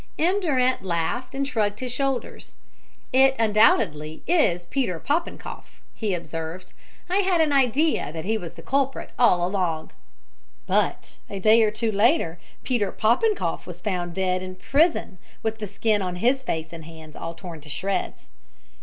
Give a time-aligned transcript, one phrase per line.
[0.17, 0.39] M.
[0.39, 2.55] Durant laughed and shrugged his shoulders.
[3.13, 6.73] "It, undoubtedly, is Peter Popenkoff," he observed.
[7.07, 9.91] "I had an idea that he was the culprit all along."
[10.65, 15.67] But a day or two later, Peter Popenkoff was found dead in prison with the
[15.67, 18.31] skin on his face and hands all torn to shreds.